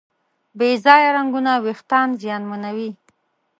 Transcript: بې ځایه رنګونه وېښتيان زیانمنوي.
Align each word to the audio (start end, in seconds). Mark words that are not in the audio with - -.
بې 0.57 0.69
ځایه 0.83 1.09
رنګونه 1.17 1.51
وېښتيان 1.65 2.09
زیانمنوي. 2.21 2.89